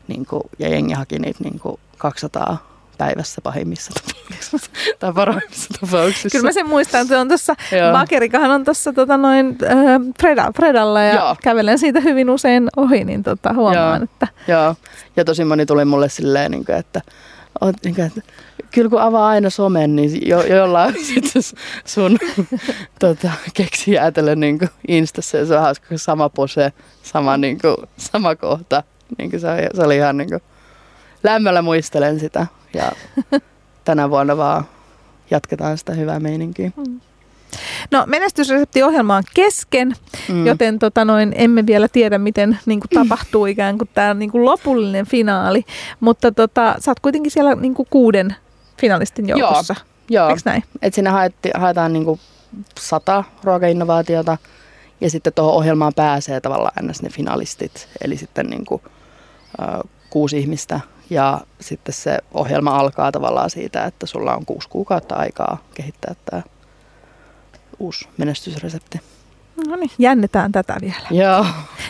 niin 0.09 0.27
kuin, 0.27 0.43
ja 0.59 0.69
jengi 0.69 0.95
haki 0.95 1.19
niitä 1.19 1.45
niin 1.45 1.59
kuin 1.59 1.81
200 1.99 2.69
päivässä 2.99 3.41
pahimmissa 3.41 3.93
tai 4.99 5.13
parhaimmissa 5.13 5.75
tapauksissa. 5.81 6.29
Kyllä 6.33 6.49
mä 6.49 6.53
sen 6.53 6.69
muistan, 6.69 7.01
että 7.01 7.15
se 7.15 7.19
on 7.19 7.29
tuossa, 7.29 7.55
Makerikahan 7.93 8.51
on 8.51 8.65
tuossa 8.65 8.93
tota 8.93 9.17
noin 9.17 9.59
äh, 9.63 10.53
Fredalla 10.57 11.03
ja 11.03 11.15
Joo. 11.15 11.37
kävelen 11.43 11.79
siitä 11.79 12.01
hyvin 12.01 12.31
usein 12.31 12.69
ohi, 12.77 13.05
niin 13.05 13.23
tota, 13.23 13.53
huomaan, 13.53 14.01
Joo. 14.01 14.05
että... 14.05 14.29
Joo, 14.49 14.75
ja 15.17 15.25
tosi 15.25 15.45
moni 15.45 15.67
tuli 15.67 15.85
mulle 15.85 16.09
silleen, 16.09 16.51
niin 16.51 16.65
kuin, 16.65 16.77
että, 16.77 17.01
niin 17.85 17.95
kuin, 17.95 18.07
että 18.07 18.21
kyllä 18.71 18.91
kun 18.91 19.01
avaa 19.01 19.29
aina 19.29 19.51
somen, 19.51 19.97
niin 19.97 20.29
jo, 20.29 20.43
jollain 20.43 20.95
sitten 21.15 21.43
sun 21.85 22.19
tota, 23.01 23.31
keksi 23.55 23.99
ajatellen 23.99 24.41
niin 24.41 24.59
Instassa 24.89 25.37
ja 25.37 25.47
se 25.47 25.57
on 25.57 25.63
hauska, 25.63 25.99
sama 25.99 26.29
pose, 26.29 26.73
sama, 27.03 27.37
niin 27.37 27.59
kuin, 27.61 27.77
sama 27.97 28.37
kohta. 28.37 28.83
Niin 29.19 29.31
kuin 29.31 29.41
se, 29.41 29.69
se 29.75 29.83
oli 29.83 29.97
ihan 29.97 30.17
niin 30.17 30.29
kuin, 30.29 30.41
lämmöllä 31.25 31.63
muistelen 31.63 32.21
sitä 32.21 32.47
ja 32.75 32.93
tänä 33.85 34.11
vuonna 34.11 34.37
vaan 34.37 34.65
jatketaan 35.31 35.79
sitä 35.79 35.93
hyvää 35.93 36.21
meininkiä. 36.21 36.71
Mm. 36.77 37.01
No 37.91 38.05
menestysreseptiohjelma 38.07 39.17
on 39.17 39.23
kesken, 39.35 39.93
mm. 40.29 40.47
joten 40.47 40.79
tota 40.79 41.05
noin, 41.05 41.35
emme 41.37 41.67
vielä 41.67 41.89
tiedä, 41.89 42.19
miten 42.19 42.59
niin 42.67 42.81
kuin, 42.81 42.91
tapahtuu 42.95 43.47
ikään 43.47 43.79
kuin 43.79 43.91
tämä 43.95 44.15
niin 44.15 44.31
kuin 44.31 44.45
lopullinen 44.45 45.07
finaali. 45.07 45.65
Mutta 46.01 46.33
tota, 46.33 46.75
sä 46.79 46.91
oot 46.91 47.01
kuitenkin 47.01 47.33
siellä 47.33 47.55
niin 47.55 47.75
kuin, 47.75 47.87
kuuden 47.91 48.37
finalistin 48.81 49.29
joukossa. 49.29 49.75
Joo, 50.11 50.29
Eikö 50.29 50.41
näin? 50.45 50.65
Et 50.83 50.95
siinä 50.95 51.11
haetti, 51.11 51.51
haetaan 51.55 51.93
niin 51.93 52.05
kuin 52.05 52.21
sata 52.81 53.25
ruokainnovaatiota 53.45 54.39
ja 55.01 55.11
sitten 55.11 55.33
tuohon 55.33 55.55
ohjelmaan 55.55 55.93
pääsee 55.97 56.41
tavallaan 56.41 56.87
ns. 56.87 57.03
ne 57.03 57.09
finalistit. 57.09 57.89
Eli 58.05 58.17
sitten 58.17 58.47
niin 58.47 58.65
kuin, 58.65 58.83
äh, 59.63 59.81
kuusi 60.11 60.39
ihmistä 60.39 60.81
ja 61.11 61.41
sitten 61.61 61.95
se 61.95 62.19
ohjelma 62.35 62.77
alkaa 62.77 63.13
tavallaan 63.13 63.51
siitä, 63.51 63.85
että 63.85 64.07
sulla 64.07 64.35
on 64.35 64.47
kuusi 64.47 64.69
kuukautta 64.69 65.15
aikaa 65.15 65.59
kehittää 65.75 66.15
tämä 66.25 66.43
uusi 67.79 68.09
menestysresepti. 68.19 69.01
No 69.67 69.77
niin, 69.77 69.91
jännetään 69.99 70.53
tätä 70.53 70.77
vielä. 70.81 71.07
Joo. 71.11 71.47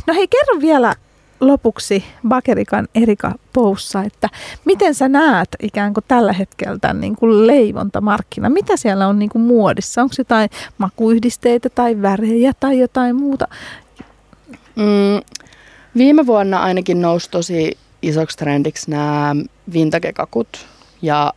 No 0.06 0.14
hei, 0.14 0.28
kerro 0.28 0.60
vielä 0.60 0.94
lopuksi 1.40 2.04
Bakerikan 2.28 2.88
Erika 2.94 3.34
Poussa, 3.52 4.02
että 4.02 4.28
miten 4.64 4.94
sä 4.94 5.08
näet 5.08 5.48
ikään 5.62 5.94
kuin 5.94 6.04
tällä 6.08 6.32
hetkellä 6.32 6.78
tämän 6.78 7.00
niin 7.00 7.16
kuin 7.16 7.46
leivontamarkkina? 7.46 8.50
Mitä 8.50 8.76
siellä 8.76 9.06
on 9.06 9.18
niin 9.18 9.28
kuin 9.28 9.42
muodissa? 9.42 10.02
Onko 10.02 10.14
jotain 10.18 10.50
makuyhdisteitä 10.78 11.68
tai 11.70 12.02
värejä 12.02 12.52
tai 12.60 12.78
jotain 12.78 13.16
muuta? 13.16 13.48
Mm, 14.76 15.42
viime 15.96 16.26
vuonna 16.26 16.62
ainakin 16.62 17.02
nousi 17.02 17.30
tosi 17.30 17.78
isoksi 18.08 18.36
trendiksi 18.38 18.90
nämä 18.90 19.36
vintage-kakut. 19.72 20.66
Ja 21.02 21.32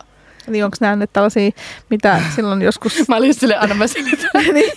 Eli 0.48 0.62
onko 0.62 0.76
nämä 0.80 0.96
nyt 0.96 1.12
tällaisia, 1.12 1.50
mitä 1.90 2.20
silloin 2.36 2.62
joskus... 2.62 2.98
mä 3.08 3.16
olin 3.16 3.34
silleen, 3.34 3.60
anna 3.60 3.74
mä 3.74 3.86
selitän. 3.86 4.30
niin. 4.54 4.72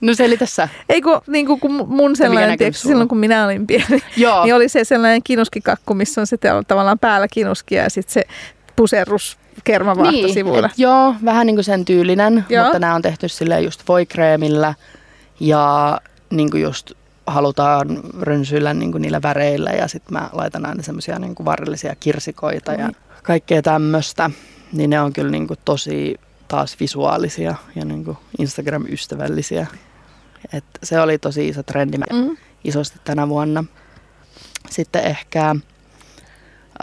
no 0.00 0.14
selitä 0.14 0.46
sä. 0.46 0.68
Ei 0.88 1.02
kun, 1.02 1.20
niin 1.26 1.46
kuin, 1.46 1.60
kun 1.60 1.88
mun 1.88 2.16
sellainen, 2.16 2.58
tiedätkö, 2.58 2.80
silloin 2.80 3.08
kun 3.08 3.18
minä 3.18 3.44
olin 3.44 3.66
pieni, 3.66 4.02
Joo. 4.16 4.44
niin 4.44 4.54
oli 4.54 4.68
se 4.68 4.84
sellainen 4.84 5.22
kinuskikakku, 5.22 5.94
missä 5.94 6.20
on 6.20 6.26
sitten 6.26 6.52
tavallaan 6.68 6.98
päällä 6.98 7.28
kinuskia 7.28 7.82
ja 7.82 7.90
sitten 7.90 8.12
se 8.12 8.24
puserrus 8.76 9.38
kermavaahto 9.64 10.12
niin, 10.12 10.34
sivuilla. 10.34 10.66
Et, 10.66 10.78
joo, 10.78 11.14
vähän 11.24 11.46
niin 11.46 11.56
kuin 11.56 11.64
sen 11.64 11.84
tyylinen, 11.84 12.44
joo. 12.48 12.64
mutta 12.64 12.78
nämä 12.78 12.94
on 12.94 13.02
tehty 13.02 13.28
silleen 13.28 13.64
just 13.64 13.82
voikreemillä 13.88 14.74
ja 15.40 15.98
niin 16.30 16.50
kuin 16.50 16.62
just 16.62 16.92
halutaan 17.30 18.00
rönsyillä 18.20 18.74
niin 18.74 18.92
kuin 18.92 19.02
niillä 19.02 19.22
väreillä 19.22 19.70
ja 19.70 19.88
sitten 19.88 20.12
mä 20.12 20.30
laitan 20.32 20.66
aina 20.66 20.82
semmoisia 20.82 21.18
niin 21.18 21.34
varrellisia 21.44 21.96
kirsikoita 22.00 22.72
ja 22.72 22.90
kaikkea 23.22 23.62
tämmöistä. 23.62 24.30
Niin 24.72 24.90
ne 24.90 25.00
on 25.00 25.12
kyllä 25.12 25.30
niin 25.30 25.46
kuin 25.46 25.58
tosi 25.64 26.20
taas 26.48 26.80
visuaalisia 26.80 27.54
ja 27.74 27.84
niin 27.84 28.04
kuin 28.04 28.16
Instagram-ystävällisiä. 28.38 29.66
Et 30.52 30.64
se 30.82 31.00
oli 31.00 31.18
tosi 31.18 31.48
iso 31.48 31.62
trendi 31.62 31.98
mm. 31.98 32.36
isosti 32.64 32.98
tänä 33.04 33.28
vuonna. 33.28 33.64
Sitten 34.70 35.04
ehkä... 35.04 35.56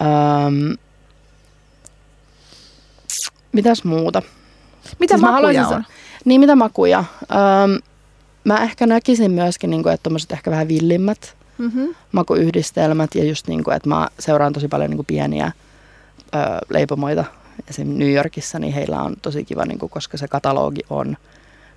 Ähm, 0.02 0.72
mitäs 3.52 3.84
muuta? 3.84 4.22
Mitä 5.00 5.18
siis 5.18 5.22
makuja 5.22 5.68
on? 5.68 5.86
Niin, 6.25 6.42
mitä 6.42 6.56
makuja? 6.56 7.00
Ähm, 7.32 7.75
mä 8.46 8.64
ehkä 8.64 8.88
näkisin 8.88 9.32
myöskin, 9.32 9.70
niin 9.70 9.84
kuin, 9.84 9.94
että 9.94 10.04
tommoset 10.04 10.32
ehkä 10.32 10.52
vähän 10.52 10.68
villimmät 10.68 11.36
mm-hmm. 11.58 11.96
makuyhdistelmät 12.12 13.16
ja 13.16 13.24
just 13.24 13.48
niin 13.48 13.64
kuin, 13.64 13.78
että 13.78 13.90
mä 13.90 14.08
seuraan 14.20 14.54
tosi 14.54 14.68
paljon 14.68 14.90
niin 14.90 14.98
kuin 14.98 15.06
pieniä 15.06 15.52
ö, 16.36 16.38
leipomoita. 16.70 17.25
Esimerkiksi 17.70 18.00
New 18.00 18.14
Yorkissa, 18.14 18.60
niin 18.60 18.74
heillä 18.74 19.02
on 19.02 19.16
tosi 19.22 19.46
kiva, 19.46 19.66
niin 19.66 19.80
kuin, 19.80 19.90
koska 19.90 20.18
se 20.18 20.28
katalogi 20.28 20.82
on 20.90 21.18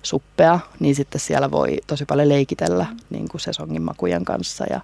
suppea, 0.03 0.59
niin 0.79 0.95
sitten 0.95 1.21
siellä 1.21 1.51
voi 1.51 1.77
tosi 1.87 2.05
paljon 2.05 2.29
leikitellä 2.29 2.85
niin 3.09 3.29
kuin 3.29 3.41
sesongin 3.41 3.81
makujen 3.81 4.25
kanssa 4.25 4.65
ja 4.69 4.81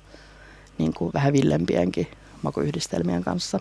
niin 0.78 0.94
kuin 0.94 1.14
vähän 1.14 1.34
villempienkin 1.34 2.08
makuyhdistelmien 2.42 3.24
kanssa. 3.24 3.60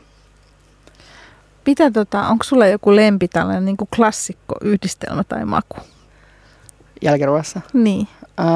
Mitä 1.66 1.90
tota, 1.90 2.28
onko 2.28 2.44
sulla 2.44 2.66
joku 2.66 2.96
lempi 2.96 3.28
tällainen 3.28 3.64
niin 3.64 3.76
kuin 3.76 3.88
klassikko 3.96 4.54
yhdistelmä 4.60 5.24
tai 5.24 5.44
maku? 5.44 5.76
Jälkiruoassa? 7.04 7.60
Niin. 7.72 8.08
Öö, 8.22 8.46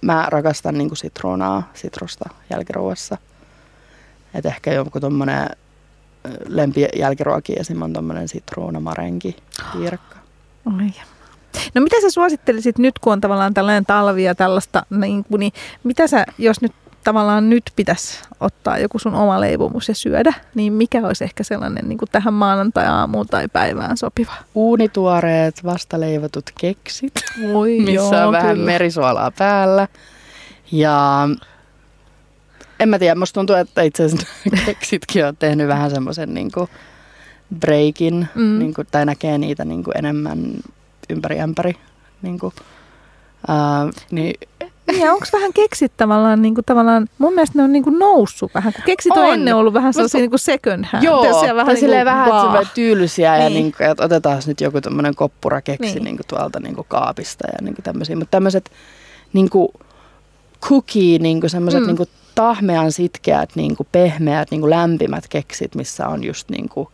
mä 0.00 0.26
rakastan 0.28 0.78
niinku 0.78 0.94
sitruunaa, 0.94 1.70
sitrusta 1.74 2.30
jälkiruoassa. 2.50 3.18
Et 4.34 4.46
ehkä 4.46 4.72
joku 4.72 5.00
tommonen 5.00 5.50
lempi 6.48 6.88
jälkiruoki 6.96 7.52
esim. 7.60 7.82
on 7.82 7.92
tommonen 7.92 8.28
sitruunamarenki 8.28 9.36
piirakka. 9.72 10.16
Oi. 10.66 10.90
No 11.74 11.80
mitä 11.80 12.00
sä 12.00 12.10
suosittelisit 12.10 12.78
nyt, 12.78 12.98
kun 12.98 13.12
on 13.12 13.20
tavallaan 13.20 13.54
tällainen 13.54 13.86
talvi 13.86 14.24
ja 14.24 14.34
tällaista, 14.34 14.86
niin, 14.90 15.24
niin 15.38 15.52
mitä 15.84 16.06
sä, 16.06 16.26
jos 16.38 16.60
nyt 16.60 16.72
tavallaan 17.04 17.50
nyt 17.50 17.62
pitäisi 17.76 18.22
ottaa 18.40 18.78
joku 18.78 18.98
sun 18.98 19.14
oma 19.14 19.40
leipomus 19.40 19.88
ja 19.88 19.94
syödä, 19.94 20.32
niin 20.54 20.72
mikä 20.72 21.06
olisi 21.06 21.24
ehkä 21.24 21.42
sellainen 21.42 21.88
niin 21.88 21.98
kuin 21.98 22.08
tähän 22.12 22.34
maanantai-aamuun 22.34 23.26
tai 23.26 23.48
päivään 23.48 23.96
sopiva? 23.96 24.32
Uunituoreet 24.54 25.64
vastaleivotut 25.64 26.50
keksit, 26.60 27.12
Oi, 27.54 27.78
missä 27.86 28.16
joo, 28.16 28.26
on 28.26 28.32
vähän 28.32 28.54
kyllä. 28.54 28.66
merisuolaa 28.66 29.30
päällä. 29.30 29.88
Ja 30.72 31.28
en 32.80 32.88
mä 32.88 32.98
tiedä, 32.98 33.14
musta 33.14 33.34
tuntuu, 33.34 33.56
että 33.56 33.82
itse 33.82 34.04
asiassa 34.04 34.26
keksitkin 34.66 35.26
on 35.26 35.36
tehnyt 35.36 35.68
vähän 35.68 35.90
semmoisen 35.90 36.34
niin 36.34 36.50
breakin, 37.58 38.28
mm. 38.34 38.58
niin 38.58 38.74
kuin, 38.74 38.86
tai 38.90 39.06
näkee 39.06 39.38
niitä 39.38 39.64
niin 39.64 39.84
kuin 39.84 39.98
enemmän 39.98 40.54
ympäri 41.10 41.40
ämpäri. 41.40 41.76
Niin 42.22 42.38
kuin, 42.38 42.54
niin 44.10 44.34
niin 44.92 45.10
onko 45.10 45.26
vähän 45.32 45.52
keksit 45.52 45.92
tavallaan, 45.96 46.42
niin 46.42 46.54
kuin, 46.54 46.64
tavallaan, 46.64 47.08
mun 47.18 47.34
mielestä 47.34 47.58
ne 47.58 47.62
on 47.64 47.72
niin 47.72 47.84
kuin 47.84 47.98
noussut 47.98 48.54
vähän, 48.54 48.72
kun 48.72 48.82
keksit 48.86 49.12
on, 49.12 49.24
on 49.24 49.34
ennen 49.34 49.56
ollut 49.56 49.74
vähän 49.74 49.94
sellaisia 49.94 50.20
niin 50.20 50.30
kuin 50.30 50.40
second 50.40 50.84
hand. 50.84 51.04
Joo, 51.04 51.22
vähän, 51.22 51.56
vähän, 51.56 51.74
niin 51.74 51.90
kuin, 51.90 52.04
vähän 52.04 52.30
vaan. 52.30 52.66
tyylisiä 52.74 53.32
niin. 53.32 53.44
ja 53.44 53.50
niin 53.50 53.72
kuin, 53.72 53.90
että 53.90 54.04
otetaan 54.04 54.42
nyt 54.46 54.60
joku 54.60 54.80
tämmöinen 54.80 55.14
koppurakeksi 55.14 55.94
niin. 55.94 56.04
Niin 56.04 56.16
kuin 56.16 56.26
tuolta 56.26 56.60
niin 56.60 56.74
kuin 56.74 56.86
kaapista 56.88 57.44
ja 57.46 57.58
niin 57.60 57.74
kuin 57.74 57.84
tämmöisiä. 57.84 58.16
Mutta 58.16 58.30
tämmöiset 58.30 58.70
niin 59.32 59.50
kuin 59.50 59.68
cookie, 60.60 61.18
niin 61.18 61.40
kuin 61.40 61.50
semmoiset 61.50 61.80
mm. 61.80 61.86
niin 61.86 61.96
kuin 61.96 62.08
tahmean 62.34 62.92
sitkeät, 62.92 63.50
niin 63.54 63.76
kuin 63.76 63.86
pehmeät, 63.92 64.50
niin 64.50 64.60
kuin 64.60 64.70
lämpimät 64.70 65.28
keksit, 65.28 65.74
missä 65.74 66.08
on 66.08 66.24
just 66.24 66.48
niin 66.48 66.68
kuin 66.68 66.88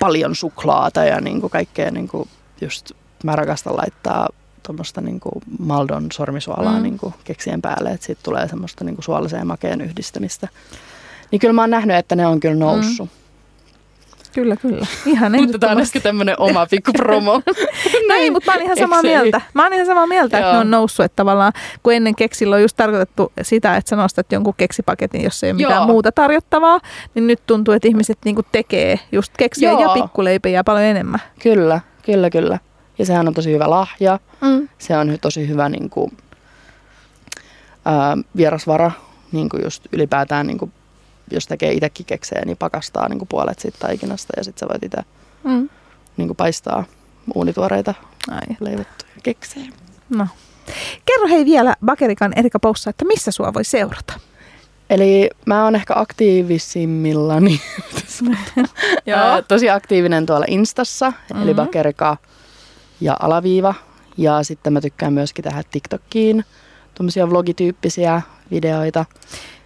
paljon 0.00 0.34
suklaata 0.34 1.04
ja 1.04 1.20
niin 1.20 1.40
kuin 1.40 1.50
kaikkea 1.50 1.90
niin 1.90 2.08
kuin 2.08 2.28
just 2.60 2.92
mä 3.24 3.36
rakastan 3.36 3.76
laittaa 3.76 4.28
tuommoista 4.68 5.00
niin 5.00 5.20
Maldon 5.58 6.06
sormisuolaa 6.12 6.76
mm. 6.76 6.82
niin 6.82 6.98
kuin 6.98 7.14
keksien 7.24 7.62
päälle, 7.62 7.90
että 7.90 8.06
siitä 8.06 8.20
tulee 8.24 8.48
semmoista 8.48 8.84
niin 8.84 8.94
kuin 8.94 9.04
suolaseen 9.04 9.46
makeen 9.46 9.80
yhdistämistä. 9.80 10.48
Niin 11.30 11.40
kyllä 11.40 11.52
mä 11.52 11.60
oon 11.60 11.70
nähnyt, 11.70 11.96
että 11.96 12.16
ne 12.16 12.26
on 12.26 12.40
kyllä 12.40 12.54
noussut. 12.54 13.08
Mm. 13.08 13.18
Kyllä, 14.32 14.56
kyllä. 14.56 14.86
Ihan 15.06 15.32
Mutta 15.32 15.58
tämä 15.58 15.72
on 15.72 15.80
ehkä 15.80 16.00
tämmöinen 16.00 16.34
oma 16.38 16.66
pikku 16.66 16.92
promo. 16.92 17.42
ei, 18.14 18.30
mutta 18.30 18.50
mä 18.50 18.54
oon 18.54 18.64
ihan 18.64 18.76
samaa 18.76 19.02
mieltä. 19.02 19.40
Mä 19.54 19.62
oon 19.62 19.72
ihan 19.72 19.86
samaa 19.86 20.06
mieltä, 20.06 20.38
että 20.38 20.52
ne 20.52 20.58
on 20.58 20.70
noussut, 20.70 21.04
että 21.04 21.16
tavallaan 21.16 21.52
kun 21.82 21.92
ennen 21.92 22.14
keksillä 22.14 22.56
on 22.56 22.62
just 22.62 22.76
tarkoitettu 22.76 23.32
sitä, 23.42 23.76
että 23.76 23.88
sä 23.88 23.96
nostat 23.96 24.32
jonkun 24.32 24.54
keksipaketin, 24.56 25.24
jos 25.24 25.44
ei 25.44 25.50
ole 25.50 25.56
mitään 25.56 25.76
Joo. 25.76 25.86
muuta 25.86 26.12
tarjottavaa, 26.12 26.80
niin 27.14 27.26
nyt 27.26 27.40
tuntuu, 27.46 27.74
että 27.74 27.88
ihmiset 27.88 28.18
niinku 28.24 28.42
tekee 28.52 29.00
just 29.12 29.32
keksiä 29.38 29.70
Joo. 29.70 29.82
ja 29.82 30.02
pikkuleipiä 30.02 30.64
paljon 30.64 30.84
enemmän. 30.84 31.20
Kyllä, 31.42 31.80
kyllä, 32.02 32.30
kyllä. 32.30 32.58
Ja 32.98 33.06
sehän 33.06 33.28
on 33.28 33.34
tosi 33.34 33.52
hyvä 33.52 33.70
lahja. 33.70 34.18
Mm. 34.40 34.68
Se 34.78 34.96
on 34.96 35.18
tosi 35.20 35.48
hyvä 35.48 35.68
niin 35.68 35.90
kuin, 35.90 36.16
ää, 37.84 38.16
vierasvara, 38.36 38.90
niin 39.32 39.48
kuin 39.48 39.64
just 39.64 39.86
ylipäätään, 39.92 40.46
niin 40.46 40.58
kuin, 40.58 40.72
jos 41.30 41.46
tekee 41.46 41.72
itsekin 41.72 42.06
keksejä, 42.06 42.42
niin 42.44 42.56
pakastaa 42.56 43.08
niin 43.08 43.18
kuin 43.18 43.28
puolet 43.28 43.58
siitä 43.58 43.78
taikinasta 43.80 44.32
ja 44.36 44.44
sitten 44.44 44.60
sä 44.60 44.72
voit 44.72 44.82
itse 44.82 44.98
mm. 45.44 45.68
niin 46.16 46.28
kuin 46.28 46.36
paistaa 46.36 46.84
uunituoreita 47.34 47.94
Ai. 48.30 48.56
leivottuja 48.60 49.12
keksejä. 49.22 49.70
No. 50.08 50.26
Kerro 51.04 51.28
hei 51.28 51.44
vielä 51.44 51.74
Bakerikan 51.84 52.32
Erika 52.36 52.58
Poussa, 52.58 52.90
että 52.90 53.04
missä 53.04 53.30
sua 53.30 53.54
voi 53.54 53.64
seurata? 53.64 54.20
Eli 54.90 55.30
mä 55.46 55.64
oon 55.64 55.74
ehkä 55.74 55.94
aktiivisimmillani, 55.96 57.60
Joo. 59.06 59.42
tosi 59.48 59.70
aktiivinen 59.70 60.26
tuolla 60.26 60.46
Instassa, 60.48 61.10
mm-hmm. 61.10 61.42
eli 61.42 61.54
Bakerika 61.54 62.16
ja 63.00 63.16
alaviiva. 63.20 63.74
Ja 64.16 64.42
sitten 64.42 64.72
mä 64.72 64.80
tykkään 64.80 65.12
myöskin 65.12 65.42
tehdä 65.42 65.62
TikTokiin 65.70 66.44
tuommoisia 66.94 67.30
vlogityyppisiä 67.30 68.22
videoita. 68.50 69.04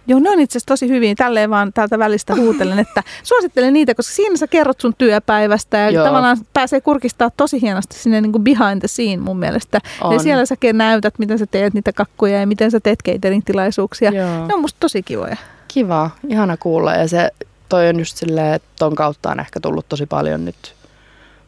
Joo, 0.07 0.19
ne 0.19 0.29
on 0.29 0.39
itse 0.39 0.57
asiassa 0.57 0.67
tosi 0.67 0.89
hyvin. 0.89 1.15
Tälleen 1.15 1.49
vaan 1.49 1.73
täältä 1.73 1.99
välistä 1.99 2.35
huutelen, 2.35 2.79
että 2.79 3.03
suosittelen 3.23 3.73
niitä, 3.73 3.95
koska 3.95 4.13
siinä 4.13 4.37
sä 4.37 4.47
kerrot 4.47 4.81
sun 4.81 4.93
työpäivästä 4.97 5.77
ja 5.77 5.89
Joo. 5.89 6.05
tavallaan 6.05 6.37
pääsee 6.53 6.81
kurkistaa 6.81 7.29
tosi 7.37 7.61
hienosti 7.61 7.95
sinne 7.95 8.21
niin 8.21 8.31
kuin 8.31 8.43
behind 8.43 8.79
the 8.79 8.87
scene 8.87 9.17
mun 9.17 9.39
mielestä. 9.39 9.79
On. 10.01 10.13
Ja 10.13 10.19
siellä 10.19 10.45
sä 10.45 10.55
näytät, 10.73 11.19
miten 11.19 11.39
sä 11.39 11.45
teet 11.45 11.73
niitä 11.73 11.93
kakkuja 11.93 12.39
ja 12.39 12.47
miten 12.47 12.71
sä 12.71 12.79
teet 12.79 12.99
catering-tilaisuuksia. 13.03 14.11
Joo. 14.11 14.47
Ne 14.47 14.53
on 14.53 14.61
musta 14.61 14.79
tosi 14.79 15.03
kivoja. 15.03 15.37
Kiva, 15.67 16.09
ihana 16.29 16.57
kuulla 16.57 16.93
ja 16.93 17.07
se 17.07 17.29
toi 17.69 17.89
on 17.89 17.99
just 17.99 18.17
silleen, 18.17 18.53
että 18.53 18.67
ton 18.79 18.95
kautta 18.95 19.31
on 19.31 19.39
ehkä 19.39 19.59
tullut 19.59 19.89
tosi 19.89 20.05
paljon 20.05 20.45
nyt 20.45 20.75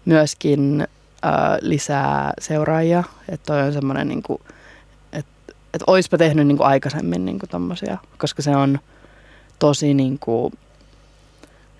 myöskin 0.06 0.88
äh, 1.26 1.58
lisää 1.62 2.34
seuraajia. 2.40 3.04
Että 3.30 3.46
toi 3.46 3.62
on 3.62 3.74
semmoinen 3.74 4.08
niin 4.08 4.24
että 5.76 5.86
oispa 5.88 6.18
tehnyt 6.18 6.48
niin 6.48 6.58
kuin 6.58 6.68
aikaisemmin 6.68 7.26
niin 7.26 7.40
kuin 7.40 7.50
tommosia, 7.50 7.98
koska 8.18 8.42
se 8.42 8.56
on 8.56 8.80
tosi 9.60 9.94
niin 9.94 10.20
kuin, 10.20 10.54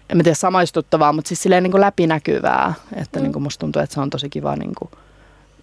en 0.10 0.18
mä 0.18 0.24
tiedä 0.24 0.36
samaistuttavaa, 0.36 1.14
mutta 1.14 1.28
siis 1.28 1.42
silleen 1.44 1.64
niin 1.64 1.72
kuin 1.72 1.82
läpinäkyvää, 1.82 2.74
että 2.96 3.20
mm. 3.20 3.24
niin 3.24 3.34
kuin 3.34 3.44
musta 3.44 3.60
tuntuu, 3.60 3.82
että 3.82 3.94
se 3.94 4.02
on 4.02 4.10
tosi 4.10 4.30
kiva, 4.30 4.56
niin 4.56 4.76
kuin, 4.78 4.92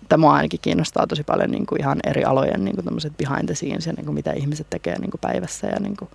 että 0.03 0.17
mua 0.17 0.35
ainakin 0.35 0.61
kiinnostaa 0.62 1.07
tosi 1.07 1.25
paljon 1.25 1.51
niin 1.51 1.67
kuin 1.67 1.81
ihan 1.81 1.99
eri 2.07 2.25
alojen 2.25 2.65
niin 2.65 2.77
kuin 2.77 3.12
behind 3.19 3.47
the 3.47 3.55
scenes 3.55 3.87
ja 3.87 3.93
niin 3.93 4.05
kuin 4.05 4.15
mitä 4.15 4.33
ihmiset 4.33 4.67
tekee 4.71 4.99
niin 4.99 5.11
kuin 5.11 5.21
päivässä 5.21 5.67
ja 5.67 5.81
niin 5.81 5.97
kuin, 5.97 6.11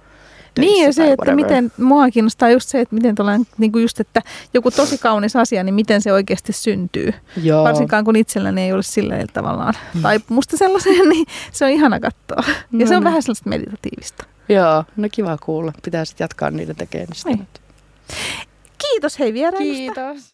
niin 0.62 0.86
ja 0.86 0.94
se, 0.94 1.12
että 1.12 1.36
miten, 1.36 1.72
mua 1.78 2.10
kiinnostaa 2.10 2.50
just 2.50 2.70
se, 2.70 2.80
että 2.80 2.96
miten 2.96 3.16
tuollainen, 3.16 3.48
niin 3.58 3.72
kuin 3.72 3.82
just, 3.82 4.00
että 4.00 4.22
joku 4.54 4.72
tosi 4.72 4.98
kaunis 4.98 5.36
asia, 5.36 5.64
niin 5.64 5.76
miten 5.76 6.02
se 6.02 6.14
oikeasti 6.14 6.54
syntyy. 6.54 7.14
Joo. 7.44 7.64
Varsinkaan 7.64 8.06
kun 8.06 8.16
itselläni 8.16 8.62
ei 8.62 8.74
ole 8.74 8.84
sillä 8.84 9.16
tavallaan. 9.34 9.74
Mm. 9.94 10.02
Tai 10.02 10.20
musta 10.30 10.58
sellaisen, 10.58 11.10
niin 11.10 11.26
se 11.52 11.66
on 11.66 11.72
ihana 11.72 12.00
katsoa. 12.00 12.44
No, 12.72 12.80
ja 12.80 12.88
se 12.88 12.96
on 12.96 13.04
no. 13.04 13.08
vähän 13.08 13.24
sellaista 13.24 13.50
meditatiivista. 13.50 14.26
Joo, 14.50 14.84
no 14.98 15.08
kiva 15.12 15.38
kuulla. 15.38 15.74
Pitää 15.84 16.06
sitten 16.06 16.26
jatkaa 16.26 16.52
niiden 16.52 16.76
tekemistä. 16.76 17.30
Kiitos 18.78 19.20
hei 19.20 19.34
vierailusta. 19.34 19.78
Kiitos. 19.78 20.34